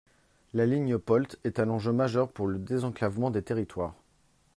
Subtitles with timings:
[0.55, 3.93] La ligne POLT est un enjeu majeur pour le désenclavement des territoires.